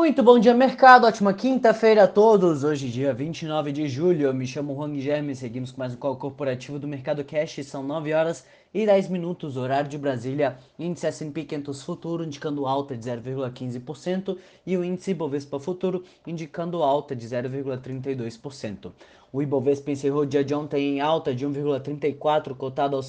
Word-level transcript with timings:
Muito 0.00 0.22
bom 0.22 0.38
dia, 0.38 0.54
mercado. 0.54 1.06
Ótima 1.06 1.34
quinta-feira 1.34 2.04
a 2.04 2.08
todos. 2.08 2.64
Hoje, 2.64 2.88
dia 2.88 3.12
29 3.12 3.70
de 3.70 3.86
julho. 3.86 4.28
Eu 4.28 4.34
me 4.34 4.46
chamo 4.46 4.74
Juan 4.74 4.92
Guilherme. 4.92 5.36
Seguimos 5.36 5.72
com 5.72 5.78
mais 5.78 5.92
um 5.92 5.98
call 5.98 6.16
corporativo 6.16 6.78
do 6.78 6.88
Mercado 6.88 7.22
Cash. 7.22 7.60
São 7.66 7.82
9 7.82 8.14
horas 8.14 8.46
e 8.72 8.86
10 8.86 9.10
minutos, 9.10 9.58
horário 9.58 9.90
de 9.90 9.98
Brasília. 9.98 10.56
Índice 10.78 11.06
S&P 11.06 11.44
500 11.44 11.82
Futuro 11.82 12.24
indicando 12.24 12.66
alta 12.66 12.96
de 12.96 13.10
0,15% 13.10 14.38
e 14.66 14.74
o 14.74 14.82
índice 14.82 15.12
Bovespa 15.12 15.60
Futuro 15.60 16.02
indicando 16.26 16.82
alta 16.82 17.14
de 17.14 17.26
0,32%. 17.28 18.92
O 19.32 19.40
Ibovespa 19.40 19.92
encerrou 19.92 20.22
o 20.22 20.26
dia 20.26 20.42
de 20.42 20.52
ontem 20.52 20.96
em 20.96 21.00
alta 21.00 21.32
de 21.32 21.46
1,34, 21.46 22.52
cotado 22.56 22.96
aos 22.96 23.08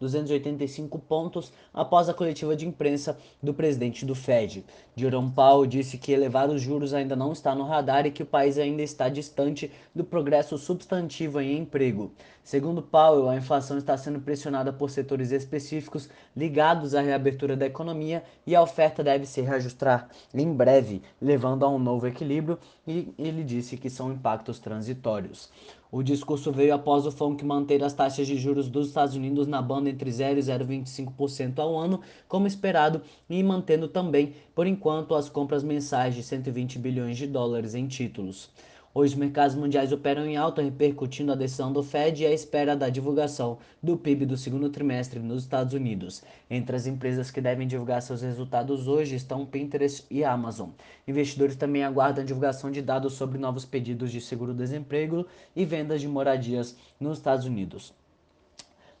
126.285 0.00 1.00
pontos, 1.00 1.52
após 1.72 2.08
a 2.08 2.14
coletiva 2.14 2.54
de 2.56 2.66
imprensa 2.66 3.18
do 3.42 3.54
presidente 3.54 4.04
do 4.04 4.14
Fed. 4.14 4.64
Jerome 4.96 5.30
Powell 5.30 5.66
disse 5.66 5.98
que 5.98 6.12
elevar 6.12 6.48
os 6.48 6.60
juros 6.60 6.94
ainda 6.94 7.16
não 7.16 7.32
está 7.32 7.54
no 7.54 7.64
radar 7.64 8.06
e 8.06 8.10
que 8.10 8.22
o 8.22 8.26
país 8.26 8.58
ainda 8.58 8.82
está 8.82 9.08
distante 9.08 9.70
do 9.94 10.04
progresso 10.04 10.56
substantivo 10.58 11.40
em 11.40 11.58
emprego. 11.58 12.12
Segundo 12.48 12.80
Powell, 12.80 13.28
a 13.28 13.36
inflação 13.36 13.76
está 13.76 13.94
sendo 13.98 14.20
pressionada 14.20 14.72
por 14.72 14.88
setores 14.88 15.32
específicos 15.32 16.08
ligados 16.34 16.94
à 16.94 17.02
reabertura 17.02 17.54
da 17.54 17.66
economia 17.66 18.24
e 18.46 18.56
a 18.56 18.62
oferta 18.62 19.04
deve 19.04 19.26
se 19.26 19.42
reajustar 19.42 20.08
em 20.32 20.50
breve, 20.50 21.02
levando 21.20 21.66
a 21.66 21.68
um 21.68 21.78
novo 21.78 22.06
equilíbrio, 22.06 22.58
e 22.86 23.12
ele 23.18 23.44
disse 23.44 23.76
que 23.76 23.90
são 23.90 24.10
impactos 24.10 24.58
transitórios. 24.58 25.50
O 25.90 26.02
discurso 26.02 26.52
veio 26.52 26.74
após 26.74 27.06
o 27.06 27.10
FONC 27.10 27.42
manter 27.42 27.82
as 27.82 27.94
taxas 27.94 28.26
de 28.26 28.36
juros 28.36 28.68
dos 28.68 28.88
Estados 28.88 29.14
Unidos 29.14 29.46
na 29.46 29.62
banda 29.62 29.88
entre 29.88 30.12
0 30.12 30.38
e 30.38 30.42
0,25% 30.42 31.58
ao 31.60 31.78
ano, 31.78 32.02
como 32.28 32.46
esperado, 32.46 33.00
e 33.28 33.42
mantendo 33.42 33.88
também, 33.88 34.34
por 34.54 34.66
enquanto, 34.66 35.14
as 35.14 35.30
compras 35.30 35.64
mensais 35.64 36.14
de 36.14 36.22
120 36.22 36.78
bilhões 36.78 37.16
de 37.16 37.26
dólares 37.26 37.74
em 37.74 37.86
títulos. 37.86 38.50
Hoje, 38.98 39.12
os 39.12 39.20
mercados 39.20 39.54
mundiais 39.54 39.92
operam 39.92 40.26
em 40.26 40.36
alta, 40.36 40.60
repercutindo 40.60 41.30
a 41.30 41.36
decisão 41.36 41.72
do 41.72 41.84
Fed 41.84 42.20
e 42.20 42.26
a 42.26 42.32
espera 42.32 42.76
da 42.76 42.88
divulgação 42.88 43.58
do 43.80 43.96
PIB 43.96 44.26
do 44.26 44.36
segundo 44.36 44.70
trimestre 44.70 45.20
nos 45.20 45.44
Estados 45.44 45.72
Unidos. 45.72 46.24
Entre 46.50 46.74
as 46.74 46.84
empresas 46.84 47.30
que 47.30 47.40
devem 47.40 47.64
divulgar 47.64 48.02
seus 48.02 48.22
resultados 48.22 48.88
hoje 48.88 49.14
estão 49.14 49.46
Pinterest 49.46 50.04
e 50.10 50.24
Amazon. 50.24 50.70
Investidores 51.06 51.54
também 51.54 51.84
aguardam 51.84 52.24
a 52.24 52.26
divulgação 52.26 52.72
de 52.72 52.82
dados 52.82 53.12
sobre 53.12 53.38
novos 53.38 53.64
pedidos 53.64 54.10
de 54.10 54.20
seguro-desemprego 54.20 55.24
e 55.54 55.64
vendas 55.64 56.00
de 56.00 56.08
moradias 56.08 56.74
nos 56.98 57.18
Estados 57.18 57.46
Unidos. 57.46 57.94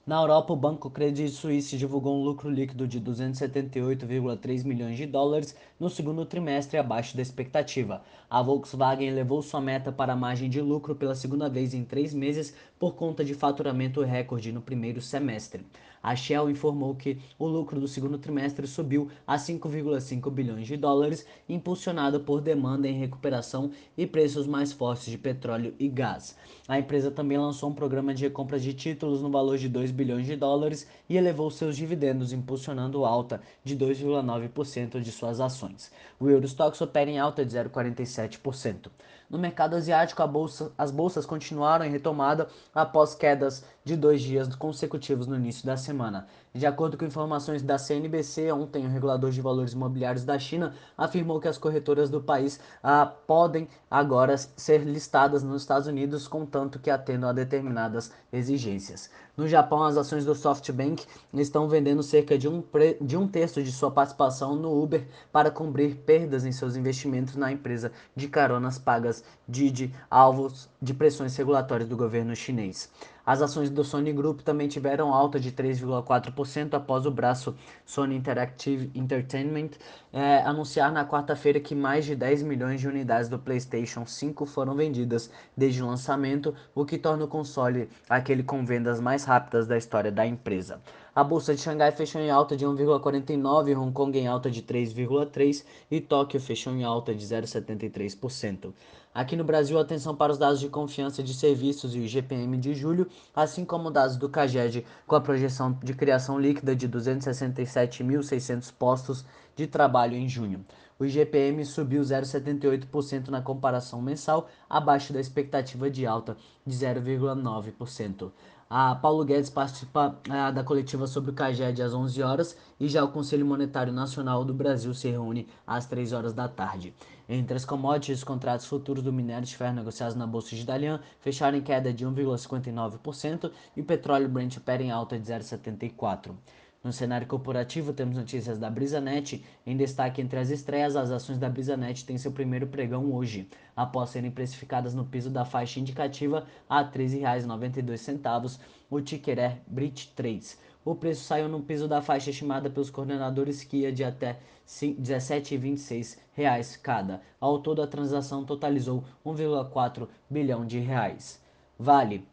Na 0.08 0.22
Europa, 0.22 0.54
o 0.54 0.56
banco 0.56 0.88
Credit 0.88 1.28
Suisse 1.28 1.76
divulgou 1.76 2.18
um 2.18 2.24
lucro 2.24 2.48
líquido 2.48 2.88
de 2.88 2.98
278,3 2.98 4.64
milhões 4.64 4.96
de 4.96 5.04
dólares 5.04 5.54
no 5.78 5.90
segundo 5.90 6.24
trimestre, 6.24 6.78
abaixo 6.78 7.14
da 7.14 7.20
expectativa. 7.20 8.02
A 8.30 8.40
Volkswagen 8.40 9.06
elevou 9.06 9.42
sua 9.42 9.60
meta 9.60 9.92
para 9.92 10.14
a 10.14 10.16
margem 10.16 10.48
de 10.48 10.62
lucro 10.62 10.94
pela 10.94 11.14
segunda 11.14 11.46
vez 11.50 11.74
em 11.74 11.84
três 11.84 12.14
meses 12.14 12.54
por 12.78 12.94
conta 12.94 13.22
de 13.22 13.34
faturamento 13.34 14.00
recorde 14.00 14.50
no 14.50 14.62
primeiro 14.62 15.02
semestre. 15.02 15.66
A 16.02 16.14
Shell 16.14 16.48
informou 16.48 16.94
que 16.94 17.18
o 17.38 17.46
lucro 17.46 17.80
do 17.80 17.88
segundo 17.88 18.18
trimestre 18.18 18.66
subiu 18.66 19.10
a 19.26 19.36
5,5 19.36 20.30
bilhões 20.30 20.66
de 20.66 20.76
dólares, 20.76 21.26
impulsionado 21.48 22.20
por 22.20 22.40
demanda 22.40 22.88
em 22.88 22.98
recuperação 22.98 23.70
e 23.96 24.06
preços 24.06 24.46
mais 24.46 24.72
fortes 24.72 25.10
de 25.10 25.18
petróleo 25.18 25.74
e 25.78 25.88
gás. 25.88 26.36
A 26.68 26.78
empresa 26.78 27.10
também 27.10 27.36
lançou 27.36 27.68
um 27.68 27.74
programa 27.74 28.14
de 28.14 28.24
recompra 28.24 28.58
de 28.58 28.72
títulos 28.72 29.20
no 29.20 29.30
valor 29.30 29.58
de 29.58 29.68
2 29.68 29.90
bilhões 29.98 30.26
de 30.26 30.36
dólares 30.36 30.86
e 31.08 31.16
elevou 31.16 31.50
seus 31.50 31.76
dividendos, 31.76 32.32
impulsionando 32.32 33.04
alta 33.04 33.42
de 33.64 33.76
2,9% 33.76 35.00
de 35.00 35.10
suas 35.10 35.40
ações. 35.40 35.90
O 36.20 36.30
Eurostox 36.30 36.80
opera 36.80 37.10
em 37.10 37.18
alta 37.18 37.44
de 37.44 37.52
0,47%. 37.56 38.90
No 39.30 39.38
mercado 39.38 39.76
asiático, 39.76 40.26
bolsa, 40.26 40.72
as 40.78 40.90
bolsas 40.90 41.26
continuaram 41.26 41.84
em 41.84 41.90
retomada 41.90 42.48
após 42.74 43.14
quedas 43.14 43.62
de 43.84 43.94
dois 43.94 44.22
dias 44.22 44.54
consecutivos 44.54 45.26
no 45.26 45.36
início 45.36 45.66
da 45.66 45.76
semana. 45.76 46.26
De 46.54 46.66
acordo 46.66 46.96
com 46.96 47.04
informações 47.04 47.62
da 47.62 47.76
CNBC, 47.76 48.50
ontem 48.52 48.86
o 48.86 48.88
regulador 48.88 49.30
de 49.30 49.40
valores 49.42 49.74
imobiliários 49.74 50.24
da 50.24 50.38
China 50.38 50.74
afirmou 50.96 51.40
que 51.40 51.46
as 51.46 51.58
corretoras 51.58 52.08
do 52.08 52.22
país 52.22 52.58
ah, 52.82 53.04
podem 53.04 53.68
agora 53.90 54.36
ser 54.36 54.78
listadas 54.78 55.42
nos 55.42 55.62
Estados 55.62 55.86
Unidos, 55.86 56.26
contanto 56.26 56.78
que 56.78 56.90
atendam 56.90 57.28
a 57.28 57.32
determinadas 57.34 58.10
exigências. 58.32 59.10
No 59.36 59.46
Japão, 59.46 59.84
as 59.84 59.96
ações 59.96 60.24
do 60.24 60.34
SoftBank 60.34 61.06
estão 61.34 61.68
vendendo 61.68 62.02
cerca 62.02 62.36
de 62.36 62.48
um, 62.48 62.64
de 63.00 63.16
um 63.16 63.28
terço 63.28 63.62
de 63.62 63.70
sua 63.70 63.90
participação 63.90 64.56
no 64.56 64.82
Uber 64.82 65.06
para 65.30 65.50
cobrir 65.50 65.94
perdas 65.94 66.44
em 66.44 66.50
seus 66.50 66.74
investimentos 66.74 67.36
na 67.36 67.52
empresa 67.52 67.92
de 68.16 68.26
caronas 68.26 68.78
pagas 68.78 69.17
Didi, 69.48 69.94
alvos 70.10 70.68
de 70.80 70.92
pressões 70.92 71.36
regulatórias 71.36 71.88
do 71.88 71.96
governo 71.96 72.36
chinês. 72.36 72.90
As 73.28 73.42
ações 73.42 73.68
do 73.68 73.84
Sony 73.84 74.10
Group 74.10 74.40
também 74.40 74.68
tiveram 74.68 75.12
alta 75.12 75.38
de 75.38 75.52
3,4% 75.52 76.72
após 76.72 77.04
o 77.04 77.10
braço 77.10 77.54
Sony 77.84 78.16
Interactive 78.16 78.90
Entertainment 78.94 79.72
é, 80.10 80.38
anunciar 80.38 80.90
na 80.90 81.06
quarta-feira 81.06 81.60
que 81.60 81.74
mais 81.74 82.06
de 82.06 82.16
10 82.16 82.42
milhões 82.42 82.80
de 82.80 82.88
unidades 82.88 83.28
do 83.28 83.38
PlayStation 83.38 84.06
5 84.06 84.46
foram 84.46 84.74
vendidas 84.74 85.30
desde 85.54 85.82
o 85.82 85.86
lançamento, 85.86 86.54
o 86.74 86.86
que 86.86 86.96
torna 86.96 87.26
o 87.26 87.28
console 87.28 87.90
aquele 88.08 88.42
com 88.42 88.64
vendas 88.64 88.98
mais 88.98 89.24
rápidas 89.24 89.66
da 89.66 89.76
história 89.76 90.10
da 90.10 90.26
empresa. 90.26 90.80
A 91.14 91.22
bolsa 91.22 91.54
de 91.54 91.60
Xangai 91.60 91.92
fechou 91.92 92.22
em 92.22 92.30
alta 92.30 92.56
de 92.56 92.64
1,49, 92.64 93.76
Hong 93.76 93.92
Kong 93.92 94.18
em 94.18 94.26
alta 94.26 94.50
de 94.50 94.62
3,3 94.62 95.64
e 95.90 96.00
Tóquio 96.00 96.40
fechou 96.40 96.72
em 96.72 96.84
alta 96.84 97.14
de 97.14 97.26
0,73%. 97.26 98.72
Aqui 99.18 99.34
no 99.34 99.42
Brasil, 99.42 99.76
atenção 99.76 100.14
para 100.14 100.30
os 100.30 100.38
dados 100.38 100.60
de 100.60 100.68
confiança 100.68 101.24
de 101.24 101.34
serviços 101.34 101.92
e 101.92 101.98
o 101.98 102.04
IGPM 102.04 102.56
de 102.56 102.72
julho, 102.72 103.08
assim 103.34 103.64
como 103.64 103.90
dados 103.90 104.16
do 104.16 104.28
CAGED 104.28 104.86
com 105.08 105.16
a 105.16 105.20
projeção 105.20 105.76
de 105.82 105.92
criação 105.92 106.38
líquida 106.38 106.76
de 106.76 106.88
267.600 106.88 108.72
postos 108.78 109.24
de 109.56 109.66
trabalho 109.66 110.14
em 110.14 110.28
junho. 110.28 110.64
O 110.98 111.04
IGPM 111.04 111.64
subiu 111.64 112.02
0,78% 112.02 113.28
na 113.28 113.40
comparação 113.40 114.02
mensal, 114.02 114.48
abaixo 114.68 115.12
da 115.12 115.20
expectativa 115.20 115.88
de 115.88 116.04
alta 116.04 116.36
de 116.66 116.74
0,9%. 116.74 118.32
A 118.70 118.94
Paulo 118.96 119.24
Guedes 119.24 119.48
participa 119.48 120.18
a, 120.28 120.50
da 120.50 120.62
coletiva 120.62 121.06
sobre 121.06 121.30
o 121.30 121.34
CAGED 121.34 121.80
às 121.82 121.94
11 121.94 122.22
horas 122.22 122.56
e 122.78 122.86
já 122.86 123.02
o 123.02 123.12
Conselho 123.12 123.46
Monetário 123.46 123.92
Nacional 123.92 124.44
do 124.44 124.52
Brasil 124.52 124.92
se 124.92 125.08
reúne 125.08 125.48
às 125.66 125.86
3 125.86 126.12
horas 126.12 126.34
da 126.34 126.48
tarde. 126.48 126.92
Entre 127.26 127.56
as 127.56 127.64
commodities, 127.64 128.18
os 128.18 128.24
contratos 128.24 128.66
futuros 128.66 129.02
do 129.02 129.12
minério 129.12 129.46
de 129.46 129.56
ferro 129.56 129.76
negociados 129.76 130.16
na 130.16 130.26
Bolsa 130.26 130.54
de 130.54 130.66
Dalian 130.66 131.00
fecharam 131.20 131.56
em 131.56 131.62
queda 131.62 131.92
de 131.92 132.04
1,59% 132.04 133.50
e 133.74 133.80
o 133.80 133.84
petróleo 133.84 134.28
Brent 134.28 134.58
opera 134.58 134.82
em 134.82 134.90
alta 134.90 135.18
de 135.18 135.32
0,74%. 135.32 136.34
No 136.82 136.92
cenário 136.92 137.26
corporativo, 137.26 137.92
temos 137.92 138.16
notícias 138.16 138.56
da 138.56 138.70
BrisaNet. 138.70 139.44
Em 139.66 139.76
destaque 139.76 140.22
entre 140.22 140.38
as 140.38 140.48
estreias, 140.48 140.94
as 140.94 141.10
ações 141.10 141.36
da 141.36 141.48
BrisaNet 141.48 142.04
têm 142.04 142.16
seu 142.16 142.30
primeiro 142.30 142.68
pregão 142.68 143.12
hoje, 143.12 143.48
após 143.74 144.10
serem 144.10 144.30
precificadas 144.30 144.94
no 144.94 145.04
piso 145.04 145.28
da 145.28 145.44
faixa 145.44 145.80
indicativa 145.80 146.46
a 146.68 146.82
R$ 146.82 146.90
13,92. 146.92 148.60
O 148.88 149.00
ticker 149.00 149.38
é 149.40 149.60
BRIT3. 149.72 150.56
O 150.84 150.94
preço 150.94 151.24
saiu 151.24 151.48
no 151.48 151.60
piso 151.60 151.88
da 151.88 152.00
faixa 152.00 152.30
estimada 152.30 152.70
pelos 152.70 152.90
coordenadores 152.90 153.64
Kia 153.64 153.92
de 153.92 154.04
até 154.04 154.38
R$ 154.80 154.96
17,26 155.00 156.80
cada. 156.80 157.20
Ao 157.40 157.58
todo, 157.58 157.82
a 157.82 157.88
transação 157.88 158.44
totalizou 158.44 159.02
1,4 159.26 160.08
bilhão 160.30 160.64
de 160.64 160.78
reais. 160.78 161.42
Vale 161.76 162.24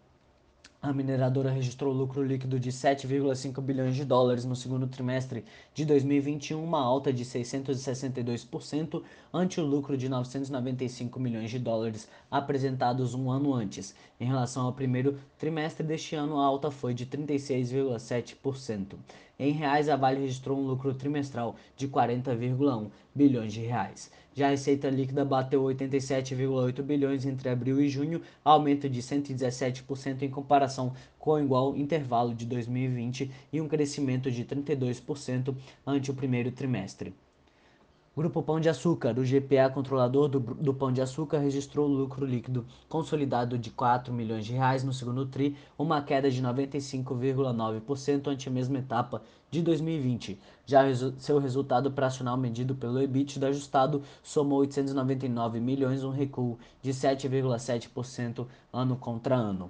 a 0.86 0.94
mineradora 0.94 1.50
registrou 1.50 1.92
lucro 1.92 2.24
líquido 2.24 2.60
de 2.60 2.72
7,5 2.72 3.60
bilhões 3.60 3.96
de 3.96 4.06
dólares 4.06 4.46
no 4.46 4.56
segundo 4.56 4.86
trimestre 4.86 5.44
de 5.74 5.84
2021, 5.84 6.64
uma 6.64 6.80
alta 6.80 7.12
de 7.12 7.26
662% 7.26 9.02
ante 9.34 9.60
o 9.60 9.66
lucro 9.66 9.98
de 9.98 10.08
995 10.08 11.20
milhões 11.20 11.50
de 11.50 11.58
dólares 11.58 12.08
apresentados 12.30 13.16
um 13.16 13.32
ano 13.32 13.52
antes. 13.52 13.96
Em 14.20 14.28
relação 14.28 14.68
ao 14.68 14.74
primeiro 14.74 15.18
trimestre 15.40 15.84
deste 15.84 16.16
ano, 16.16 16.40
a 16.40 16.46
alta 16.46 16.70
foi 16.70 16.94
de 16.94 17.08
36,7%. 17.08 18.96
Em 19.38 19.52
reais, 19.52 19.90
a 19.90 19.98
Vale 19.98 20.22
registrou 20.22 20.58
um 20.58 20.66
lucro 20.66 20.94
trimestral 20.94 21.58
de 21.76 21.90
40,1 21.90 22.90
bilhões 23.14 23.52
de 23.52 23.62
reais. 23.62 24.10
Já 24.34 24.48
a 24.48 24.52
receita 24.52 24.90
líquida 24.90 25.26
bateu 25.26 25.62
87,8 25.64 26.82
bilhões 26.82 27.26
entre 27.26 27.50
abril 27.50 27.82
e 27.82 27.90
junho, 27.90 28.22
aumento 28.44 28.90
de 28.90 29.02
117% 29.02 30.22
em 30.22 30.30
comparação 30.30 30.94
com 31.20 31.32
o 31.32 31.40
igual 31.40 31.76
intervalo 31.76 32.34
de 32.34 32.46
2020 32.46 33.30
e 33.52 33.60
um 33.60 33.68
crescimento 33.68 34.32
de 34.32 34.46
32% 34.46 35.56
ante 35.86 36.12
o 36.12 36.14
primeiro 36.14 36.52
trimestre. 36.52 37.14
Grupo 38.18 38.42
Pão 38.42 38.62
de 38.62 38.70
Açúcar, 38.70 39.20
o 39.20 39.26
GPA 39.26 39.70
controlador 39.70 40.30
do, 40.30 40.40
do, 40.40 40.74
Pão 40.74 40.90
de 40.90 41.02
Açúcar 41.02 41.40
registrou 41.40 41.86
lucro 41.86 42.26
líquido 42.26 42.66
consolidado 42.88 43.58
de 43.58 43.70
4 43.70 44.14
milhões 44.14 44.46
de 44.46 44.54
reais 44.54 44.86
no 44.86 44.94
segundo 44.94 45.26
tri, 45.26 45.58
uma 45.78 46.02
queda 46.02 46.32
de 46.32 46.42
95,9% 46.42 48.28
ante 48.28 48.48
a 48.48 48.52
mesma 48.54 48.78
etapa 48.78 49.22
de 49.52 49.62
2020. 49.62 50.40
Já 50.66 50.84
resu 50.84 51.14
seu 51.18 51.40
resultado 51.40 51.88
operacional 51.88 52.38
medido 52.38 52.74
pelo 52.74 53.02
EBITDA 53.02 53.48
ajustado 53.48 54.02
somou 54.24 54.60
899 54.60 55.60
milhões, 55.60 56.02
um 56.02 56.10
recuo 56.10 56.58
de 56.82 56.92
7,7% 56.92 58.48
ano 58.72 58.96
contra 58.96 59.36
ano. 59.36 59.70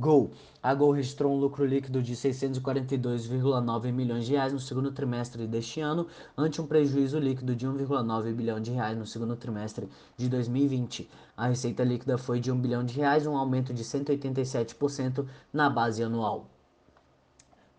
Gol. 0.00 0.30
A 0.62 0.74
Gol 0.74 0.92
registrou 0.92 1.30
um 1.30 1.38
lucro 1.38 1.64
líquido 1.66 2.02
de 2.02 2.16
642,9 2.16 3.92
milhões 3.92 4.24
de 4.24 4.32
reais 4.32 4.50
no 4.50 4.58
segundo 4.58 4.90
trimestre 4.90 5.46
deste 5.46 5.80
ano, 5.80 6.06
ante 6.36 6.60
um 6.60 6.66
prejuízo 6.66 7.18
líquido 7.18 7.54
de 7.54 7.68
1,9 7.68 8.32
bilhão 8.32 8.58
de 8.58 8.70
reais 8.70 8.96
no 8.96 9.06
segundo 9.06 9.36
trimestre 9.36 9.88
de 10.16 10.28
2020. 10.28 11.08
A 11.36 11.48
receita 11.48 11.84
líquida 11.84 12.16
foi 12.16 12.40
de 12.40 12.50
1 12.50 12.58
bilhão 12.58 12.82
de 12.82 12.96
reais, 12.96 13.26
um 13.26 13.36
aumento 13.36 13.74
de 13.74 13.84
187% 13.84 15.26
na 15.52 15.68
base 15.68 16.02
anual. 16.02 16.48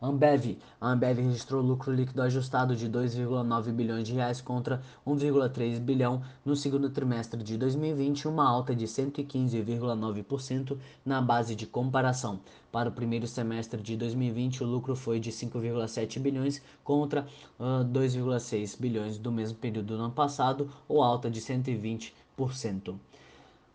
Ambev. 0.01 0.57
A 0.79 0.93
Ambev 0.93 1.19
registrou 1.19 1.61
lucro 1.61 1.93
líquido 1.93 2.23
ajustado 2.23 2.75
de 2.75 2.89
2,9 2.89 3.71
bilhões 3.71 4.07
de 4.07 4.13
reais 4.15 4.41
contra 4.41 4.81
1,3 5.05 5.79
bilhão 5.79 6.23
no 6.43 6.55
segundo 6.55 6.89
trimestre 6.89 7.43
de 7.43 7.55
2020, 7.55 8.27
uma 8.27 8.49
alta 8.49 8.75
de 8.75 8.87
115,9% 8.87 10.75
na 11.05 11.21
base 11.21 11.55
de 11.55 11.67
comparação. 11.67 12.39
Para 12.71 12.89
o 12.89 12.91
primeiro 12.91 13.27
semestre 13.27 13.79
de 13.79 13.95
2020, 13.95 14.63
o 14.63 14.65
lucro 14.65 14.95
foi 14.95 15.19
de 15.19 15.31
5,7 15.31 16.19
bilhões 16.19 16.63
contra 16.83 17.27
uh, 17.59 17.85
2,6 17.85 18.79
bilhões 18.79 19.19
do 19.19 19.31
mesmo 19.31 19.59
período 19.59 19.95
do 19.95 20.01
ano 20.01 20.11
passado, 20.11 20.67
ou 20.87 21.03
alta 21.03 21.29
de 21.29 21.39
120%. 21.39 22.95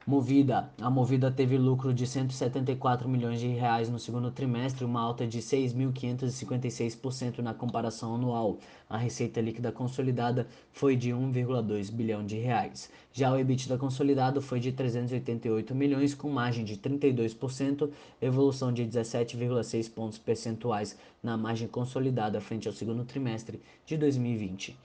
Movida. 0.08 0.70
A 0.80 0.88
Movida 0.88 1.32
teve 1.32 1.58
lucro 1.58 1.92
de 1.92 2.06
174 2.06 3.08
milhões 3.08 3.40
de 3.40 3.48
reais 3.48 3.90
no 3.90 3.98
segundo 3.98 4.30
trimestre, 4.30 4.84
uma 4.84 5.00
alta 5.00 5.26
de 5.26 5.40
6.556% 5.40 7.40
na 7.40 7.52
comparação 7.52 8.14
anual. 8.14 8.60
A 8.88 8.96
receita 8.96 9.40
líquida 9.40 9.72
consolidada 9.72 10.46
foi 10.70 10.94
de 10.94 11.10
1,2 11.10 11.90
bilhão 11.90 12.24
de 12.24 12.36
reais. 12.36 12.88
Já 13.12 13.32
o 13.32 13.36
EBITDA 13.36 13.76
consolidado 13.76 14.40
foi 14.40 14.60
de 14.60 14.70
388 14.70 15.74
milhões, 15.74 16.14
com 16.14 16.30
margem 16.30 16.64
de 16.64 16.76
32%, 16.76 17.90
evolução 18.22 18.72
de 18.72 18.84
17,6 18.84 19.92
pontos 19.92 20.18
percentuais 20.18 20.96
na 21.20 21.36
margem 21.36 21.66
consolidada 21.66 22.40
frente 22.40 22.68
ao 22.68 22.74
segundo 22.74 23.04
trimestre 23.04 23.60
de 23.84 23.96
2020. 23.96 24.78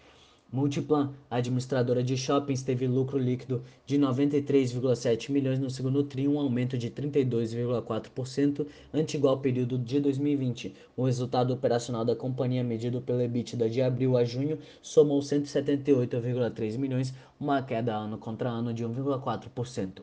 Multiplan, 0.52 1.14
administradora 1.30 2.04
de 2.04 2.18
shoppings, 2.18 2.62
teve 2.62 2.86
lucro 2.86 3.18
líquido 3.18 3.64
de 3.86 3.98
93,7 3.98 5.32
milhões 5.32 5.58
no 5.60 5.70
segundo 5.70 6.04
tri, 6.04 6.28
um 6.28 6.38
aumento 6.38 6.78
de 6.78 6.92
32,4% 6.92 8.68
ante 8.94 9.16
igual 9.16 9.40
período 9.40 9.78
de 9.78 10.02
2020. 10.02 10.76
O 10.98 11.06
resultado 11.06 11.54
operacional 11.54 12.04
da 12.04 12.18
companhia, 12.18 12.66
medido 12.66 13.00
pelo 13.00 13.22
EBITDA 13.22 13.70
de 13.70 13.82
abril 13.82 14.18
a 14.18 14.26
junho, 14.26 14.60
somou 14.82 15.22
178,3 15.22 16.78
milhões, 16.78 17.14
uma 17.40 17.62
queda 17.62 17.96
ano 17.96 18.18
contra 18.18 18.50
ano 18.50 18.74
de 18.74 18.84
1,4%. 18.84 20.02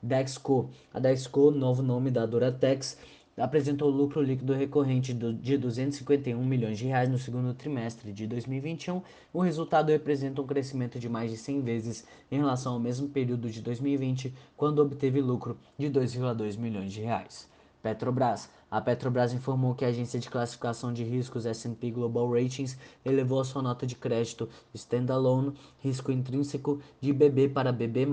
Dexco, 0.00 0.70
a 0.94 1.00
Dexco, 1.00 1.50
novo 1.50 1.82
nome 1.82 2.12
da 2.12 2.24
Duratex, 2.24 2.96
apresentou 3.40 3.88
lucro 3.88 4.22
líquido 4.22 4.52
recorrente 4.52 5.14
de 5.14 5.56
251 5.56 6.44
milhões 6.44 6.78
de 6.78 6.86
reais 6.86 7.08
no 7.08 7.18
segundo 7.18 7.54
trimestre 7.54 8.12
de 8.12 8.26
2021. 8.26 9.02
O 9.32 9.40
resultado 9.40 9.88
representa 9.88 10.42
um 10.42 10.46
crescimento 10.46 10.98
de 10.98 11.08
mais 11.08 11.30
de 11.30 11.36
100 11.36 11.62
vezes 11.62 12.06
em 12.30 12.38
relação 12.38 12.74
ao 12.74 12.78
mesmo 12.78 13.08
período 13.08 13.50
de 13.50 13.60
2020, 13.62 14.34
quando 14.56 14.80
obteve 14.80 15.20
lucro 15.20 15.56
de 15.78 15.88
2,2 15.88 16.58
milhões 16.58 16.92
de 16.92 17.00
reais. 17.00 17.48
Petrobras. 17.82 18.50
A 18.70 18.80
Petrobras 18.80 19.32
informou 19.32 19.74
que 19.74 19.84
a 19.84 19.88
agência 19.88 20.20
de 20.20 20.28
classificação 20.28 20.92
de 20.92 21.02
riscos 21.02 21.46
S&P 21.46 21.90
Global 21.90 22.30
Ratings 22.30 22.78
elevou 23.04 23.40
a 23.40 23.44
sua 23.44 23.62
nota 23.62 23.86
de 23.86 23.96
crédito 23.96 24.48
standalone 24.74 25.54
risco 25.78 26.12
intrínseco 26.12 26.80
de 27.00 27.12
BB 27.12 27.48
para 27.48 27.72
BB+, 27.72 28.06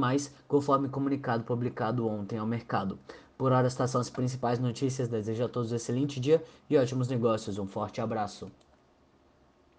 conforme 0.48 0.88
comunicado 0.88 1.44
publicado 1.44 2.08
ontem 2.08 2.40
ao 2.40 2.48
mercado. 2.48 2.98
Por 3.38 3.52
hora, 3.52 3.68
estas 3.68 3.92
são 3.92 4.02
as 4.02 4.10
principais 4.10 4.60
notícias. 4.60 5.08
Desejo 5.08 5.46
a 5.46 5.50
todos 5.50 5.72
um 5.72 5.76
excelente 5.76 6.20
dia 6.20 6.44
e 6.70 6.76
ótimos 6.76 7.08
negócios. 7.08 7.60
Um 7.60 7.68
forte 7.68 8.02
abraço. 8.02 8.52